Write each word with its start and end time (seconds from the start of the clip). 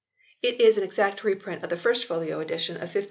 It 0.41 0.59
is 0.59 0.77
an 0.77 0.83
exact 0.83 1.23
reprint 1.23 1.61
of 1.63 1.69
the 1.69 1.77
first 1.77 2.05
folio 2.05 2.39
edition 2.39 2.73
of 2.77 2.89
1561 2.89 2.93
2. 2.93 2.99